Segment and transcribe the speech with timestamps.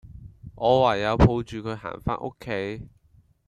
[0.55, 2.87] 我唯有抱住佢行返屋企